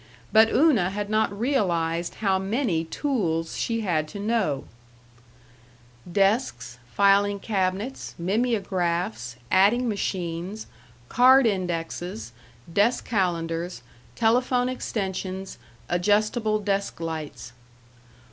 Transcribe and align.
But 0.33 0.51
Una 0.51 0.89
had 0.89 1.11
not 1.11 1.39
realized 1.39 2.15
how 2.15 2.39
many 2.39 2.85
tools 2.85 3.55
she 3.55 3.81
had 3.81 4.07
to 4.07 4.19
know 4.19 4.63
Desks, 6.11 6.79
filing 6.95 7.39
cabinets, 7.39 8.15
mimeographs, 8.17 9.35
adding 9.51 9.87
machines, 9.87 10.65
card 11.07 11.45
indexes, 11.45 12.31
desk 12.73 13.05
calendars, 13.05 13.83
telephone 14.15 14.69
extensions, 14.69 15.59
adjustable 15.87 16.57
desk 16.57 16.99
lights. 16.99 17.53